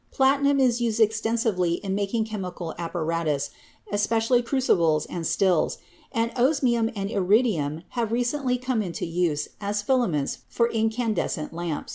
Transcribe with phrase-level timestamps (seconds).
[0.09, 3.51] Platinum is used extensively in making chemical apparatus,
[3.91, 5.77] especially crucibles and stills;
[6.11, 11.89] and osmium and iridium have recently come into use as fila ments for incandescent lamps.